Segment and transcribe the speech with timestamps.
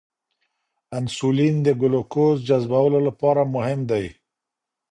[0.97, 4.05] انسولین د ګلوکوز جذبولو لپاره مهم دی.